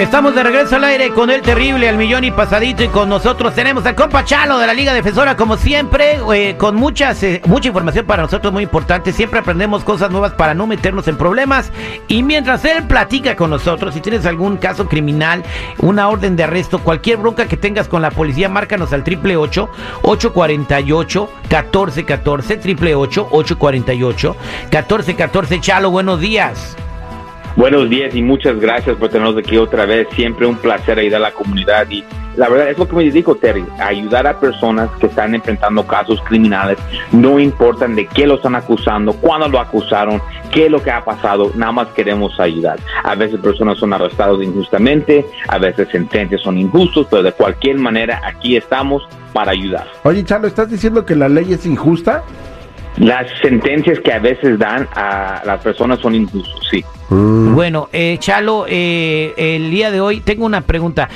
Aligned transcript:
Estamos 0.00 0.34
de 0.34 0.42
regreso 0.42 0.76
al 0.76 0.84
aire 0.84 1.10
con 1.10 1.28
el 1.28 1.42
terrible 1.42 1.86
al 1.86 1.98
millón 1.98 2.24
y 2.24 2.30
pasadito 2.30 2.82
y 2.82 2.88
con 2.88 3.10
nosotros 3.10 3.54
tenemos 3.54 3.84
al 3.84 3.94
compa 3.94 4.24
Chalo 4.24 4.56
de 4.58 4.66
la 4.66 4.72
Liga 4.72 4.94
Defensora 4.94 5.36
como 5.36 5.58
siempre 5.58 6.18
eh, 6.32 6.56
con 6.56 6.74
muchas 6.74 7.22
eh, 7.22 7.42
mucha 7.44 7.68
información 7.68 8.06
para 8.06 8.22
nosotros 8.22 8.50
muy 8.50 8.62
importante. 8.62 9.12
Siempre 9.12 9.40
aprendemos 9.40 9.84
cosas 9.84 10.10
nuevas 10.10 10.32
para 10.32 10.54
no 10.54 10.66
meternos 10.66 11.06
en 11.06 11.18
problemas. 11.18 11.70
Y 12.08 12.22
mientras 12.22 12.64
él 12.64 12.84
platica 12.84 13.36
con 13.36 13.50
nosotros 13.50 13.92
si 13.92 14.00
tienes 14.00 14.24
algún 14.24 14.56
caso 14.56 14.88
criminal 14.88 15.44
una 15.80 16.08
orden 16.08 16.34
de 16.34 16.44
arresto 16.44 16.78
cualquier 16.78 17.18
bronca 17.18 17.46
que 17.46 17.58
tengas 17.58 17.86
con 17.86 18.00
la 18.00 18.10
policía 18.10 18.48
márcanos 18.48 18.94
al 18.94 19.04
triple 19.04 19.36
ocho 19.36 19.68
848 20.00 21.30
1414 21.42 22.56
triple 22.56 22.94
ocho 22.94 23.28
848 23.30 24.36
1414 24.70 25.60
Chalo 25.60 25.90
buenos 25.90 26.20
días 26.20 26.74
Buenos 27.56 27.90
días 27.90 28.14
y 28.14 28.22
muchas 28.22 28.58
gracias 28.60 28.96
por 28.96 29.08
tenernos 29.08 29.36
aquí 29.36 29.56
otra 29.56 29.84
vez. 29.84 30.06
Siempre 30.14 30.46
un 30.46 30.56
placer 30.56 30.98
ayudar 30.98 31.20
a 31.20 31.24
la 31.24 31.32
comunidad 31.32 31.90
y 31.90 32.04
la 32.36 32.48
verdad 32.48 32.70
es 32.70 32.78
lo 32.78 32.88
que 32.88 32.94
me 32.96 33.04
dedico, 33.04 33.34
Terry, 33.34 33.64
ayudar 33.80 34.26
a 34.26 34.38
personas 34.38 34.88
que 35.00 35.06
están 35.06 35.34
enfrentando 35.34 35.84
casos 35.86 36.22
criminales, 36.22 36.78
no 37.10 37.40
importan 37.40 37.96
de 37.96 38.06
qué 38.06 38.26
lo 38.26 38.36
están 38.36 38.54
acusando, 38.54 39.12
cuándo 39.14 39.48
lo 39.48 39.58
acusaron, 39.58 40.22
qué 40.52 40.66
es 40.66 40.70
lo 40.70 40.80
que 40.80 40.92
ha 40.92 41.04
pasado, 41.04 41.50
nada 41.56 41.72
más 41.72 41.88
queremos 41.88 42.38
ayudar. 42.38 42.78
A 43.02 43.16
veces 43.16 43.40
personas 43.40 43.78
son 43.78 43.92
arrestadas 43.92 44.40
injustamente, 44.40 45.26
a 45.48 45.58
veces 45.58 45.88
sentencias 45.90 46.40
son 46.40 46.56
injustos, 46.56 47.08
pero 47.10 47.24
de 47.24 47.32
cualquier 47.32 47.78
manera 47.78 48.20
aquí 48.24 48.56
estamos 48.56 49.02
para 49.32 49.50
ayudar. 49.50 49.86
Oye, 50.04 50.24
Chalo, 50.24 50.46
¿estás 50.46 50.70
diciendo 50.70 51.04
que 51.04 51.16
la 51.16 51.28
ley 51.28 51.52
es 51.52 51.66
injusta? 51.66 52.22
Las 52.98 53.26
sentencias 53.40 53.98
que 54.00 54.12
a 54.12 54.18
veces 54.18 54.58
dan 54.58 54.88
a 54.94 55.42
las 55.44 55.60
personas 55.62 56.00
son 56.00 56.14
injustas, 56.14 56.60
sí. 56.70 56.84
Mm. 57.08 57.54
Bueno, 57.54 57.88
eh, 57.92 58.16
Chalo, 58.18 58.66
eh, 58.68 59.32
el 59.36 59.70
día 59.70 59.90
de 59.90 60.00
hoy 60.00 60.20
tengo 60.20 60.44
una 60.46 60.60
pregunta. 60.62 61.08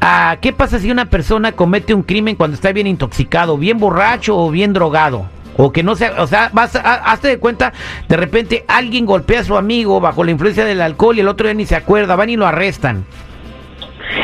Ah, 0.00 0.36
¿Qué 0.40 0.52
pasa 0.52 0.78
si 0.78 0.90
una 0.90 1.06
persona 1.06 1.52
comete 1.52 1.94
un 1.94 2.02
crimen 2.02 2.36
cuando 2.36 2.54
está 2.54 2.72
bien 2.72 2.86
intoxicado, 2.86 3.56
bien 3.56 3.78
borracho 3.78 4.36
o 4.36 4.50
bien 4.50 4.72
drogado? 4.72 5.26
O 5.56 5.72
que 5.72 5.82
no 5.82 5.94
sea, 5.96 6.22
o 6.22 6.26
sea, 6.26 6.50
vas, 6.52 6.76
hazte 6.76 7.28
de 7.28 7.38
cuenta, 7.38 7.72
de 8.08 8.16
repente 8.16 8.64
alguien 8.66 9.06
golpea 9.06 9.40
a 9.40 9.44
su 9.44 9.56
amigo 9.56 10.00
bajo 10.00 10.24
la 10.24 10.32
influencia 10.32 10.64
del 10.64 10.80
alcohol 10.80 11.16
y 11.16 11.20
el 11.20 11.28
otro 11.28 11.46
día 11.46 11.54
ni 11.54 11.64
se 11.64 11.76
acuerda, 11.76 12.16
van 12.16 12.30
y 12.30 12.36
lo 12.36 12.46
arrestan. 12.46 13.04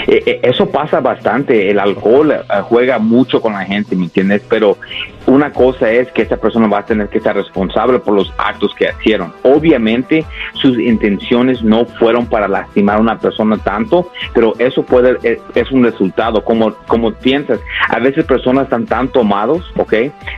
Eh, 0.07 0.23
eh, 0.27 0.41
eso 0.43 0.67
pasa 0.71 1.01
bastante. 1.01 1.71
El 1.71 1.79
alcohol 1.79 2.33
eh, 2.33 2.43
juega 2.63 2.99
mucho 2.99 3.41
con 3.41 3.53
la 3.53 3.65
gente, 3.65 3.97
¿me 3.97 4.05
entiendes? 4.05 4.43
Pero 4.49 4.77
una 5.27 5.53
cosa 5.53 5.91
es 5.91 6.11
que 6.13 6.23
esa 6.23 6.37
persona 6.37 6.67
va 6.67 6.79
a 6.79 6.85
tener 6.85 7.09
que 7.09 7.19
estar 7.19 7.37
responsable 7.37 7.99
por 7.99 8.15
los 8.15 8.33
actos 8.39 8.75
que 8.75 8.91
hicieron. 8.99 9.33
Obviamente, 9.43 10.25
sus 10.55 10.79
intenciones 10.79 11.63
no 11.63 11.85
fueron 11.85 12.27
para 12.27 12.49
lastimar 12.49 12.97
a 12.97 13.01
una 13.01 13.19
persona 13.19 13.59
tanto, 13.59 14.11
pero 14.35 14.55
eso 14.59 14.83
puede 14.83 15.19
es, 15.55 15.71
un 15.71 15.85
resultado. 15.85 16.45
Como, 16.45 16.75
como 16.87 17.13
piensas, 17.13 17.61
a 17.89 17.99
veces 17.99 18.25
personas 18.25 18.65
están 18.65 18.87
tan 18.87 19.09
tomados, 19.09 19.73
¿ok? 19.77 19.95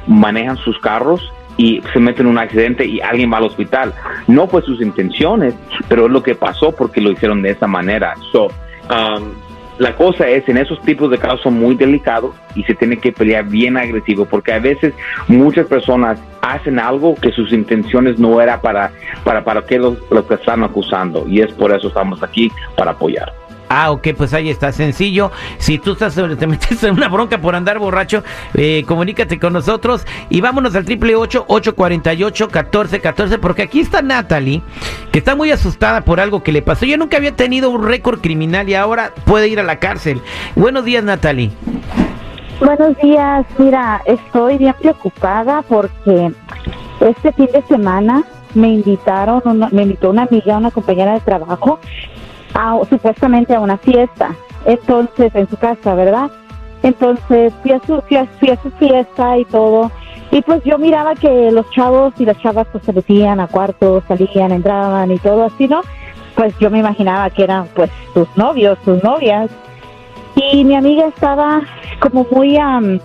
Manejan 0.07 0.57
sus 0.59 0.79
carros 0.81 1.33
y 1.57 1.83
se 1.93 2.01
meten 2.01 2.27
en 2.27 2.33
un 2.33 2.39
accidente 2.39 2.85
y 2.85 3.01
alguien 3.01 3.33
va 3.33 3.39
al 3.39 3.45
hospital. 3.45 3.95
No 4.27 4.47
fue 4.47 4.63
sus 4.63 4.81
intenciones, 4.81 5.55
pero 5.89 6.07
es 6.07 6.13
lo 6.13 6.23
que 6.23 6.35
pasó 6.35 6.73
porque 6.73 7.01
lo 7.01 7.11
hicieron 7.11 7.43
de 7.43 7.51
esa 7.51 7.67
manera. 7.67 8.15
So, 8.33 8.47
um, 8.47 9.33
la 9.83 9.97
cosa 9.97 10.29
es, 10.29 10.49
en 10.49 10.59
esos 10.59 10.81
tipos 10.83 11.11
de 11.11 11.19
casos 11.19 11.41
son 11.41 11.59
muy 11.59 11.75
delicados 11.75 12.37
y 12.55 12.63
se 12.63 12.75
tiene 12.75 12.99
que 12.99 13.11
pelear 13.11 13.45
bien 13.49 13.77
agresivo, 13.77 14.27
porque 14.27 14.53
a 14.53 14.61
veces 14.61 14.95
muchas 15.27 15.67
personas 15.67 16.21
hacen 16.41 16.79
algo 16.79 17.17
que 17.17 17.33
sus 17.33 17.53
intenciones 17.53 18.17
no 18.17 18.41
era 18.41 18.61
para, 18.61 18.93
para, 19.25 19.43
para 19.43 19.63
que 19.63 19.81
lo, 19.81 19.97
lo 20.09 20.25
que 20.25 20.35
están 20.35 20.63
acusando, 20.63 21.27
y 21.27 21.41
es 21.41 21.53
por 21.55 21.73
eso 21.73 21.89
estamos 21.89 22.23
aquí, 22.23 22.49
para 22.77 22.93
apoyar. 22.93 23.33
Ah, 23.75 23.91
ok, 23.91 24.09
pues 24.15 24.35
ahí 24.35 24.51
está, 24.51 24.71
sencillo. 24.71 25.31
Si 25.57 25.79
tú 25.79 25.93
estás, 25.93 26.15
te 26.39 26.47
metes 26.47 26.85
en 26.85 26.93
una 26.93 27.09
bronca 27.09 27.39
por 27.39 27.55
andar 27.55 27.79
borracho, 27.79 28.23
eh, 28.53 28.85
comunícate 28.87 29.41
con 29.41 29.55
nosotros 29.55 30.07
y 30.29 30.43
vámonos 30.43 30.75
al 30.75 30.85
triple 30.85 31.17
ocho 31.17 31.47
ocho 31.49 31.75
cuarenta 31.75 32.13
y 32.13 32.23
ocho 32.23 32.49
catorce 32.49 33.01
catorce, 33.01 33.39
porque 33.39 33.63
aquí 33.63 33.81
está 33.81 34.03
Natalie, 34.03 34.61
que 35.11 35.21
está 35.21 35.35
muy 35.35 35.51
asustada 35.53 36.03
por 36.03 36.21
algo 36.21 36.43
que 36.43 36.53
le 36.53 36.61
pasó. 36.61 36.85
Yo 36.85 36.99
nunca 36.99 37.17
había 37.17 37.35
tenido 37.35 37.71
un 37.71 37.83
récord 37.83 38.21
criminal 38.21 38.69
y 38.69 38.75
ahora 38.75 39.15
puede 39.25 39.49
ir 39.49 39.59
a 39.59 39.63
la 39.63 39.77
cárcel. 39.77 40.21
Buenos 40.55 40.85
días, 40.85 41.03
Natalie. 41.03 41.51
Buenos 42.61 42.95
días, 42.99 43.47
mira, 43.57 44.03
estoy 44.05 44.59
bien 44.59 44.75
preocupada 44.79 45.63
porque 45.63 46.31
este 47.01 47.33
fin 47.33 47.49
de 47.55 47.63
semana 47.63 48.23
me 48.55 48.69
invitaron, 48.69 49.43
me 49.73 49.83
invitó 49.85 50.11
una 50.11 50.25
amiga, 50.25 50.59
una 50.59 50.71
compañera 50.71 51.15
de 51.15 51.21
trabajo 51.21 51.81
supuestamente 52.89 53.55
a 53.55 53.61
una 53.61 53.79
fiesta, 53.79 54.35
entonces 54.65 55.35
en 55.35 55.49
su 55.49 55.57
casa, 55.57 55.95
¿verdad? 55.95 56.31
Entonces 56.83 57.53
fui 57.63 57.73
a 57.73 57.81
su, 57.87 58.01
fui 58.03 58.17
a, 58.17 58.63
su 58.63 58.71
fiesta 58.73 59.39
y 59.39 59.45
todo, 59.45 59.91
y 60.31 60.43
pues 60.43 60.63
yo 60.65 60.79
miraba 60.79 61.15
que 61.15 61.51
los 61.53 61.71
chavos 61.71 62.15
y 62.19 62.25
las 62.25 62.39
chavas 62.39 62.67
pues 62.73 62.85
se 62.85 62.93
metían 62.93 63.41
a 63.41 63.47
cuartos, 63.47 64.03
salían, 64.09 64.53
entraban 64.53 65.11
y 65.11 65.19
todo 65.19 65.45
así, 65.45 65.69
¿no? 65.69 65.83
Pues 66.35 66.57
yo 66.59 66.71
me 66.71 66.79
imaginaba 66.79 67.29
que 67.31 67.45
eran 67.45 67.69
pues 67.75 67.91
sus 68.15 68.29
novios, 68.37 68.79
sus 68.85 69.03
novias, 69.03 69.51
y 70.35 70.65
mi 70.65 70.75
amiga 70.75 71.07
estaba 71.07 71.63
como 72.01 72.27
muy... 72.31 72.57
Um, 72.57 72.99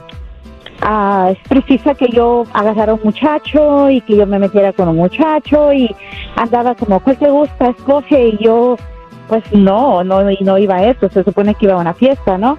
es 1.29 1.37
precisa 1.49 1.95
que 1.95 2.07
yo 2.09 2.43
agarrara 2.53 2.93
un 2.93 3.01
muchacho 3.03 3.89
y 3.89 3.99
que 4.01 4.15
yo 4.15 4.27
me 4.27 4.37
metiera 4.39 4.71
con 4.73 4.87
un 4.87 4.95
muchacho 4.95 5.73
y 5.73 5.93
andaba 6.35 6.75
como, 6.75 6.99
¿cuál 6.99 7.17
te 7.17 7.29
gusta? 7.29 7.69
Escoge 7.69 8.27
y 8.29 8.37
yo 8.37 8.77
pues 9.27 9.43
no, 9.53 10.03
no, 10.03 10.23
no 10.23 10.57
iba 10.57 10.75
a 10.75 10.85
eso, 10.85 11.09
se 11.09 11.23
supone 11.23 11.55
que 11.55 11.65
iba 11.65 11.75
a 11.75 11.81
una 11.81 11.93
fiesta, 11.93 12.37
¿no? 12.37 12.57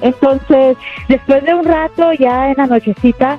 Entonces, 0.00 0.76
después 1.08 1.44
de 1.44 1.54
un 1.54 1.64
rato, 1.64 2.12
ya 2.12 2.50
en 2.50 2.56
la 2.56 2.66
nochecita, 2.66 3.38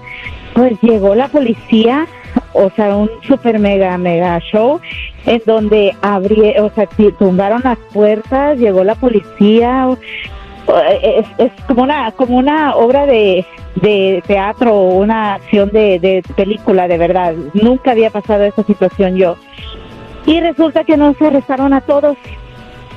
pues 0.54 0.80
llegó 0.82 1.14
la 1.14 1.28
policía, 1.28 2.08
o 2.54 2.70
sea, 2.72 2.96
un 2.96 3.10
super 3.28 3.60
mega, 3.60 3.98
mega 3.98 4.40
show, 4.40 4.80
en 5.26 5.42
donde 5.46 5.96
abrió, 6.02 6.66
o 6.66 6.70
sea, 6.72 6.88
tumbaron 7.20 7.62
las 7.64 7.78
puertas, 7.94 8.58
llegó 8.58 8.84
la 8.84 8.96
policía, 8.96 9.90
es, 11.02 11.26
es 11.38 11.52
como 11.68 11.84
una, 11.84 12.12
como 12.14 12.38
una 12.38 12.76
obra 12.76 13.06
de, 13.06 13.46
de 13.76 14.24
teatro, 14.26 14.74
una 14.74 15.36
acción 15.36 15.70
de, 15.70 16.00
de 16.00 16.24
película, 16.36 16.88
de 16.88 16.98
verdad. 16.98 17.34
Nunca 17.54 17.92
había 17.92 18.10
pasado 18.10 18.44
esa 18.44 18.64
situación 18.64 19.18
yo. 19.18 19.36
Y 20.26 20.40
resulta 20.40 20.86
que 20.86 20.96
nos 20.96 21.22
arrestaron 21.22 21.74
a 21.74 21.82
todos 21.82 22.16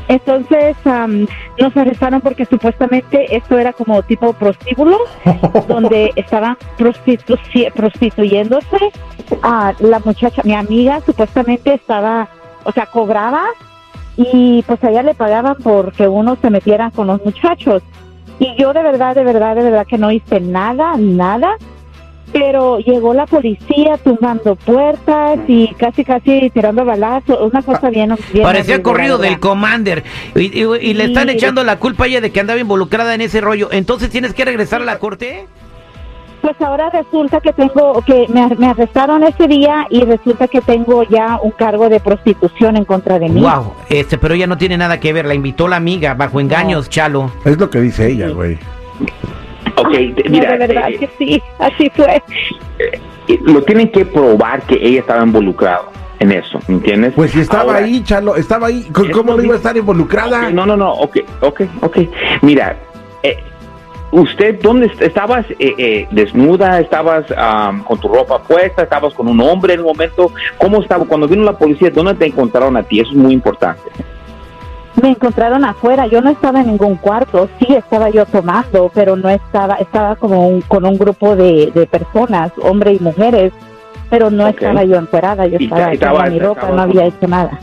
entonces 0.08 0.76
nos 0.84 1.76
arrestaron 1.76 2.20
porque 2.20 2.44
supuestamente 2.44 3.36
esto 3.36 3.58
era 3.58 3.72
como 3.72 4.02
tipo 4.02 4.32
prostíbulo, 4.32 4.98
donde 5.68 6.12
estaban 6.16 6.56
prostituyéndose. 6.76 8.90
a 9.42 9.74
la 9.80 9.98
muchacha, 10.00 10.42
mi 10.44 10.54
amiga, 10.54 11.00
supuestamente 11.04 11.74
estaba, 11.74 12.28
o 12.64 12.72
sea, 12.72 12.86
cobraba 12.86 13.44
y 14.16 14.62
pues 14.66 14.82
allá 14.84 15.02
le 15.02 15.14
pagaban 15.14 15.56
porque 15.62 16.08
uno 16.08 16.36
se 16.40 16.50
metiera 16.50 16.90
con 16.90 17.08
los 17.08 17.24
muchachos. 17.24 17.82
Y 18.38 18.54
yo 18.56 18.72
de 18.72 18.82
verdad, 18.82 19.14
de 19.14 19.24
verdad, 19.24 19.56
de 19.56 19.62
verdad 19.62 19.86
que 19.86 19.98
no 19.98 20.10
hice 20.10 20.40
nada, 20.40 20.94
nada 20.96 21.56
pero 22.32 22.78
llegó 22.78 23.14
la 23.14 23.26
policía 23.26 23.98
tumbando 23.98 24.56
puertas 24.56 25.38
y 25.46 25.72
casi 25.74 26.04
casi 26.04 26.50
tirando 26.50 26.84
balazos, 26.84 27.38
una 27.40 27.62
cosa 27.62 27.90
bien... 27.90 28.14
Parecía 28.42 28.82
corrido 28.82 29.18
del 29.18 29.38
Commander 29.38 30.04
y, 30.34 30.94
le 30.94 31.04
están 31.04 31.28
echando 31.28 31.64
la 31.64 31.78
culpa 31.78 32.04
a 32.04 32.06
ella 32.08 32.20
de 32.20 32.30
que 32.30 32.40
andaba 32.40 32.58
involucrada 32.58 33.14
en 33.14 33.20
ese 33.20 33.40
rollo. 33.40 33.68
Entonces 33.72 34.10
tienes 34.10 34.34
que 34.34 34.44
regresar 34.44 34.82
a 34.82 34.84
la 34.84 34.98
corte. 34.98 35.46
Pues 36.42 36.60
ahora 36.60 36.90
resulta 36.90 37.40
que 37.40 37.52
tengo, 37.52 38.00
que 38.02 38.26
me, 38.28 38.46
me, 38.56 38.68
arrestaron 38.68 39.24
ese 39.24 39.48
día 39.48 39.86
y 39.90 40.04
resulta 40.04 40.46
que 40.46 40.60
tengo 40.60 41.02
ya 41.02 41.40
un 41.42 41.50
cargo 41.50 41.88
de 41.88 41.98
prostitución 41.98 42.76
en 42.76 42.84
contra 42.84 43.18
de 43.18 43.28
mí. 43.28 43.40
Wow, 43.40 43.72
este, 43.88 44.16
pero 44.16 44.34
ella 44.34 44.46
no 44.46 44.56
tiene 44.56 44.76
nada 44.76 45.00
que 45.00 45.12
ver, 45.12 45.26
la 45.26 45.34
invitó 45.34 45.66
la 45.66 45.76
amiga 45.76 46.14
bajo 46.14 46.38
engaños, 46.38 46.88
Chalo. 46.88 47.32
Es 47.44 47.58
lo 47.58 47.68
que 47.68 47.80
dice 47.80 48.08
ella, 48.08 48.28
güey. 48.28 48.58
Ok, 49.86 50.28
mira. 50.28 50.52
de 50.52 50.66
verdad 50.66 50.90
eh, 50.90 50.98
que 50.98 51.10
sí, 51.18 51.42
así 51.58 51.90
fue. 51.94 52.22
Eh, 52.78 53.00
lo 53.42 53.62
tienen 53.62 53.90
que 53.90 54.04
probar 54.04 54.62
que 54.62 54.74
ella 54.74 55.00
estaba 55.00 55.24
involucrada 55.24 55.82
en 56.18 56.32
eso, 56.32 56.58
¿me 56.68 56.74
entiendes? 56.76 57.12
Pues 57.14 57.32
si 57.32 57.40
estaba 57.40 57.76
ahí, 57.76 58.02
Chalo, 58.02 58.36
estaba 58.36 58.68
ahí, 58.68 58.88
¿cómo 59.12 59.36
no 59.36 59.42
iba 59.42 59.54
a 59.54 59.58
estar 59.58 59.76
involucrada? 59.76 60.50
no, 60.50 60.64
no, 60.64 60.76
no, 60.76 60.92
ok, 60.92 61.18
ok, 61.42 61.62
ok. 61.82 61.98
Mira, 62.42 62.76
eh, 63.22 63.36
¿usted 64.12 64.60
dónde 64.62 64.90
estabas 65.00 65.44
desnuda? 66.10 66.80
¿Estabas 66.80 67.26
con 67.84 68.00
tu 68.00 68.08
ropa 68.08 68.42
puesta? 68.42 68.82
¿Estabas 68.82 69.12
con 69.12 69.28
un 69.28 69.40
hombre 69.40 69.74
en 69.74 69.80
un 69.80 69.86
momento? 69.86 70.32
¿Cómo 70.58 70.80
estaba? 70.80 71.04
Cuando 71.04 71.28
vino 71.28 71.42
la 71.42 71.58
policía, 71.58 71.90
¿dónde 71.90 72.14
te 72.14 72.26
encontraron 72.26 72.76
a 72.76 72.82
ti? 72.82 73.00
Eso 73.00 73.10
es 73.10 73.16
muy 73.16 73.34
importante 73.34 73.82
me 75.06 75.12
encontraron 75.12 75.64
afuera. 75.64 76.06
Yo 76.06 76.20
no 76.20 76.30
estaba 76.30 76.60
en 76.60 76.66
ningún 76.66 76.96
cuarto. 76.96 77.48
Sí, 77.58 77.66
estaba 77.74 78.10
yo 78.10 78.26
tomando, 78.26 78.90
pero 78.92 79.14
no 79.16 79.28
estaba, 79.28 79.74
estaba 79.76 80.16
como 80.16 80.48
un, 80.48 80.60
con 80.62 80.84
un 80.84 80.98
grupo 80.98 81.36
de, 81.36 81.70
de 81.74 81.86
personas, 81.86 82.50
hombres 82.62 83.00
y 83.00 83.04
mujeres, 83.04 83.52
pero 84.10 84.30
no 84.30 84.48
estaba 84.48 84.82
yo 84.84 84.96
encuerada. 84.96 85.46
Yo 85.46 85.58
estaba, 85.58 86.26
en 86.26 86.32
mi 86.32 86.38
ropa, 86.40 86.68
no 86.70 86.82
había 86.82 87.04
hecho 87.06 87.28
nada. 87.28 87.58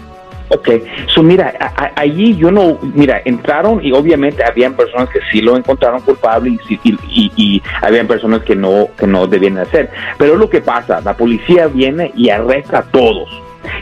Ok, 0.50 0.70
so 1.08 1.24
mira, 1.24 1.54
a- 1.60 1.86
a- 1.86 1.92
allí 1.96 2.36
yo 2.36 2.52
no, 2.52 2.78
mira, 2.94 3.22
entraron 3.26 3.84
y 3.84 3.92
obviamente 3.92 4.44
habían 4.44 4.74
personas 4.76 5.10
que 5.10 5.20
sí 5.32 5.42
lo 5.42 5.58
encontraron 5.58 6.02
culpable 6.02 6.58
y, 6.70 6.74
y, 6.84 6.98
y- 7.10 7.32
y 7.36 7.62
habían 7.82 8.08
personas 8.08 8.44
que 8.44 8.56
no, 8.56 8.88
que 8.98 9.08
no 9.08 9.26
debían 9.26 9.58
hacer. 9.58 9.90
Pero 10.18 10.36
lo 10.36 10.50
que 10.50 10.62
pasa, 10.62 11.02
la 11.02 11.16
policía 11.16 11.68
viene 11.68 12.12
y 12.16 12.30
arresta 12.30 12.80
a 12.80 12.84
todos. 12.84 13.30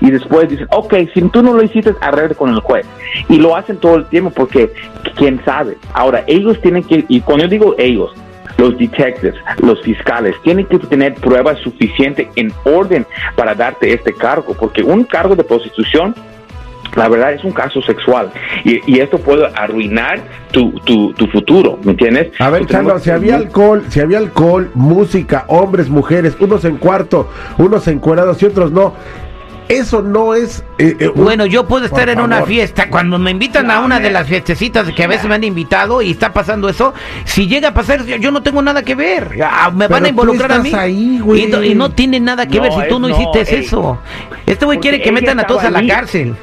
Y 0.01 0.12
después 0.12 0.50
dicen, 0.50 0.68
ok, 0.72 0.94
si 1.13 1.22
tú 1.30 1.42
no 1.44 1.54
lo 1.54 1.63
hiciste, 1.63 1.94
arregla 2.01 2.36
con 2.36 2.50
el 2.50 2.60
juez. 2.60 2.86
Y 3.30 3.38
lo 3.38 3.56
hacen 3.56 3.78
todo 3.78 3.95
el 3.95 4.06
tiempo 4.06 4.31
porque, 4.31 4.72
quién 5.16 5.42
sabe. 5.45 5.78
Ahora, 5.94 6.24
ellos 6.28 6.60
tienen 6.62 6.83
que, 6.83 7.06
y 7.07 7.22
cuando 7.22 7.45
yo 7.45 7.50
digo 7.50 7.75
ellos, 7.78 8.12
los 8.57 8.78
detectives, 8.78 9.36
los 9.63 9.81
fiscales, 9.81 10.36
tienen 10.44 10.66
que 10.66 10.78
tener 10.80 11.16
pruebas 11.16 11.57
suficientes 11.60 12.28
en 12.36 12.51
orden 12.63 13.06
para 13.36 13.56
darte 13.56 13.94
este 13.94 14.13
cargo, 14.13 14.56
porque 14.60 14.83
un 14.83 15.04
cargo 15.04 15.36
de 15.36 15.44
prostitución 15.44 16.13
la 16.95 17.07
verdad 17.07 17.31
es 17.31 17.44
un 17.45 17.54
caso 17.54 17.81
sexual 17.83 18.31
y, 18.66 18.81
y 18.86 19.00
esto 19.00 19.18
puede 19.18 19.45
arruinar 19.56 20.19
tu, 20.51 20.72
tu, 20.81 21.13
tu 21.13 21.25
futuro, 21.28 21.80
¿me 21.83 21.92
entiendes? 21.92 22.33
A 22.42 22.50
ver, 22.50 22.63
no- 22.83 23.00
si 23.00 23.10
había 23.10 23.38
alcohol, 23.38 23.83
si 23.88 24.01
había 24.01 24.18
alcohol, 24.18 24.69
música, 24.74 25.45
hombres, 25.48 25.88
mujeres, 25.89 26.36
unos 26.42 26.66
en 26.66 26.75
cuarto, 26.75 27.30
unos 27.57 27.88
encuerados 27.88 28.44
y 28.44 28.45
otros 28.48 28.74
no. 28.74 28.94
Eso 29.71 30.01
no 30.01 30.33
es. 30.35 30.63
eh, 30.77 30.95
eh, 31.00 31.07
Bueno, 31.15 31.45
yo 31.45 31.65
puedo 31.68 31.85
estar 31.85 32.09
en 32.09 32.19
una 32.19 32.44
fiesta, 32.44 32.89
cuando 32.89 33.18
me 33.18 33.31
invitan 33.31 33.71
a 33.71 33.79
una 33.79 34.00
de 34.00 34.12
las 34.12 34.27
fiestecitas 34.27 34.91
que 34.91 35.03
a 35.03 35.07
veces 35.07 35.27
me 35.27 35.35
han 35.35 35.44
invitado 35.44 36.01
y 36.01 36.12
está 36.12 36.33
pasando 36.33 36.68
eso, 36.69 36.94
si 37.25 37.47
llega 37.47 37.69
a 37.69 37.73
pasar, 37.73 38.06
yo- 38.06 38.18
yo 38.18 38.31
no 38.31 38.44
tengo 38.44 38.62
nada 38.62 38.83
que 38.83 38.95
ver. 38.95 39.39
Ah, 39.44 39.71
Me 39.73 39.88
van 39.88 39.97
Pero 40.00 40.06
a 40.06 40.09
involucrar 40.09 40.50
tú 40.51 40.56
a 40.56 40.59
mí. 40.59 40.69
estás 40.69 40.81
ahí, 40.83 41.19
güey. 41.19 41.44
y, 41.44 41.47
no, 41.47 41.63
y 41.63 41.73
no 41.75 41.89
tiene 41.91 42.19
nada 42.19 42.45
que 42.47 42.57
No, 42.57 42.63
ver 42.63 42.73
si 42.73 42.79
tú 42.89 43.00
no 43.00 43.07
no, 43.07 43.15
hiciste 43.15 43.56
ey. 43.56 43.63
eso. 43.65 43.97
Este 44.45 44.65
güey 44.65 44.79
quiere 44.79 45.01
que 45.01 45.12
metan 45.12 45.39
a 45.39 45.44
todos 45.47 45.63
a 45.63 45.69
la 45.71 45.85
cárcel. 45.88 46.35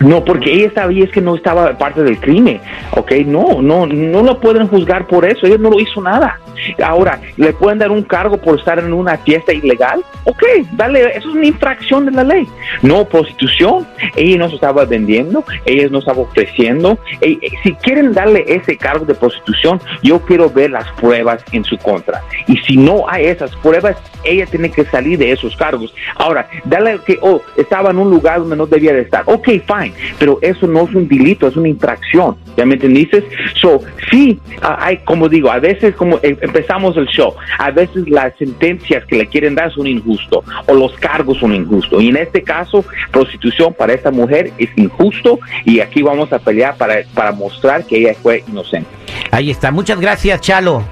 No, 0.00 0.24
porque 0.24 0.52
ella 0.52 0.70
sabía 0.74 1.04
es 1.04 1.10
que 1.10 1.20
no 1.20 1.34
estaba 1.34 1.76
parte 1.76 2.02
del 2.02 2.18
crimen, 2.18 2.60
¿ok? 2.92 3.12
No, 3.26 3.60
no, 3.60 3.86
no 3.86 4.22
lo 4.22 4.38
pueden 4.40 4.68
juzgar 4.68 5.06
por 5.06 5.24
eso, 5.24 5.46
ella 5.46 5.58
no 5.58 5.70
lo 5.70 5.80
hizo 5.80 6.00
nada. 6.00 6.38
Ahora, 6.82 7.20
¿le 7.36 7.52
pueden 7.52 7.78
dar 7.78 7.90
un 7.90 8.02
cargo 8.02 8.36
por 8.36 8.58
estar 8.58 8.78
en 8.78 8.92
una 8.92 9.16
fiesta 9.18 9.52
ilegal? 9.52 10.02
Ok, 10.24 10.42
dale, 10.72 11.00
eso 11.16 11.28
es 11.28 11.34
una 11.34 11.46
infracción 11.46 12.06
de 12.06 12.12
la 12.12 12.24
ley. 12.24 12.46
No 12.82 13.04
prostitución, 13.04 13.86
ella 14.16 14.38
no 14.38 14.48
se 14.48 14.56
estaba 14.56 14.84
vendiendo, 14.84 15.44
ella 15.64 15.88
no 15.90 15.98
estaba 15.98 16.22
ofreciendo. 16.22 16.98
Eh, 17.20 17.38
eh, 17.40 17.50
si 17.62 17.72
quieren 17.74 18.12
darle 18.12 18.44
ese 18.46 18.76
cargo 18.76 19.04
de 19.04 19.14
prostitución, 19.14 19.80
yo 20.02 20.20
quiero 20.20 20.50
ver 20.50 20.70
las 20.70 20.90
pruebas 20.92 21.42
en 21.52 21.64
su 21.64 21.76
contra. 21.78 22.22
Y 22.46 22.56
si 22.58 22.76
no 22.76 23.08
hay 23.08 23.26
esas 23.26 23.54
pruebas, 23.56 23.96
ella 24.24 24.46
tiene 24.46 24.70
que 24.70 24.84
salir 24.84 25.18
de 25.18 25.32
esos 25.32 25.56
cargos. 25.56 25.94
Ahora, 26.16 26.48
dale 26.64 26.98
que, 27.06 27.18
oh, 27.22 27.40
estaba 27.56 27.90
en 27.90 27.98
un 27.98 28.10
lugar 28.10 28.40
donde 28.40 28.56
no 28.56 28.66
debía 28.66 28.92
de 28.92 29.02
estar. 29.02 29.22
Ok, 29.26 29.46
fine, 29.46 29.87
pero 30.18 30.38
eso 30.42 30.66
no 30.66 30.84
es 30.84 30.94
un 30.94 31.08
delito, 31.08 31.46
es 31.46 31.56
una 31.56 31.68
infracción. 31.68 32.36
¿Ya 32.56 32.66
me 32.66 32.74
entendiste? 32.74 33.24
So, 33.54 33.80
sí, 34.10 34.38
ah, 34.62 34.78
hay, 34.80 34.98
como 34.98 35.28
digo, 35.28 35.50
a 35.50 35.58
veces 35.58 35.94
como 35.94 36.16
eh, 36.22 36.36
empezamos 36.40 36.96
el 36.96 37.06
show, 37.06 37.34
a 37.58 37.70
veces 37.70 38.08
las 38.08 38.36
sentencias 38.36 39.04
que 39.06 39.16
le 39.16 39.26
quieren 39.26 39.54
dar 39.54 39.72
son 39.72 39.86
injustos 39.86 40.44
o 40.66 40.74
los 40.74 40.92
cargos 40.94 41.38
son 41.38 41.54
injustos. 41.54 42.02
Y 42.02 42.08
en 42.08 42.16
este 42.16 42.42
caso, 42.42 42.84
prostitución 43.10 43.74
para 43.74 43.92
esta 43.92 44.10
mujer 44.10 44.52
es 44.58 44.70
injusto 44.76 45.38
y 45.64 45.80
aquí 45.80 46.02
vamos 46.02 46.32
a 46.32 46.38
pelear 46.38 46.76
para, 46.76 46.96
para 47.14 47.32
mostrar 47.32 47.84
que 47.84 47.98
ella 47.98 48.14
fue 48.20 48.44
inocente. 48.48 48.88
Ahí 49.30 49.50
está. 49.50 49.70
Muchas 49.70 50.00
gracias, 50.00 50.40
Chalo. 50.40 50.82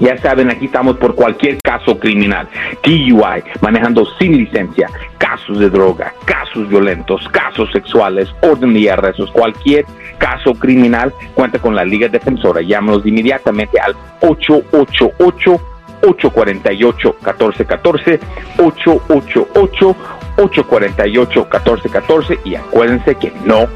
Ya 0.00 0.16
saben, 0.18 0.50
aquí 0.50 0.66
estamos 0.66 0.96
por 0.96 1.14
cualquier 1.14 1.58
caso 1.62 1.96
criminal. 1.98 2.48
TUI, 2.82 3.14
manejando 3.60 4.04
sin 4.18 4.36
licencia, 4.36 4.88
casos 5.18 5.60
de 5.60 5.70
droga, 5.70 6.12
casos 6.52 6.68
violentos, 6.68 7.28
casos 7.28 7.70
sexuales, 7.72 8.28
orden 8.42 8.74
de 8.74 8.90
arrestos, 8.90 9.30
cualquier 9.32 9.86
caso 10.18 10.54
criminal, 10.54 11.12
cuenta 11.34 11.58
con 11.58 11.74
la 11.74 11.84
Liga 11.84 12.08
Defensora. 12.08 12.60
Llámanos 12.60 13.06
inmediatamente 13.06 13.80
al 13.80 13.96
888 14.20 15.60
848 16.02 17.16
1414 17.20 18.20
888 18.58 19.96
848 20.36 21.40
1414 21.40 22.38
y 22.44 22.54
acuérdense 22.54 23.14
que 23.14 23.32
no 23.44 23.66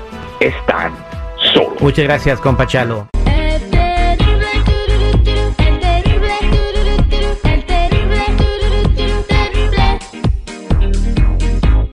están 0.40 0.92
solos. 1.36 1.80
Muchas 1.80 2.04
gracias, 2.04 2.40
compa 2.40 2.66
Chalo. 2.66 3.15